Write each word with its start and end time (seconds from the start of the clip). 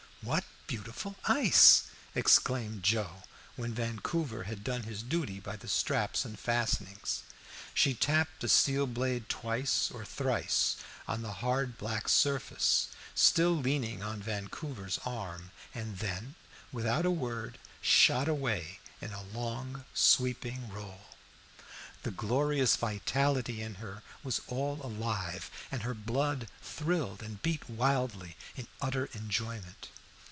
"What 0.23 0.43
beautiful 0.67 1.15
ice!" 1.25 1.85
exclaimed 2.13 2.83
Joe, 2.83 3.23
when 3.55 3.73
Vancouver 3.73 4.43
had 4.43 4.63
done 4.63 4.83
his 4.83 5.01
duty 5.01 5.39
by 5.39 5.55
the 5.55 5.67
straps 5.67 6.23
and 6.25 6.37
fastenings. 6.37 7.23
She 7.73 7.95
tapped 7.95 8.41
the 8.41 8.47
steel 8.47 8.85
blade 8.85 9.29
twice 9.29 9.89
or 9.89 10.05
thrice 10.05 10.75
on 11.07 11.23
the 11.23 11.33
hard 11.41 11.75
black 11.79 12.07
surface, 12.07 12.89
still 13.15 13.55
leaning 13.57 14.03
on 14.03 14.21
Vancouver's 14.21 14.99
arm, 15.07 15.49
and 15.73 15.97
then, 15.97 16.35
without 16.71 17.07
a 17.07 17.09
word 17.09 17.55
of 17.55 17.55
warning, 17.57 17.67
shot 17.81 18.27
away 18.27 18.79
in 19.01 19.13
a 19.13 19.23
long 19.23 19.85
sweeping 19.95 20.69
roll. 20.69 21.07
The 22.03 22.11
glorious 22.11 22.75
vitality 22.75 23.63
in 23.63 23.75
her 23.75 24.03
was 24.23 24.41
all 24.45 24.85
alive, 24.85 25.49
and 25.71 25.81
her 25.81 25.95
blood 25.95 26.47
thrilled 26.61 27.23
and 27.23 27.41
beat 27.41 27.67
wildly 27.67 28.37
in 28.55 28.67
utter 28.79 29.05
enjoyment. 29.13 29.89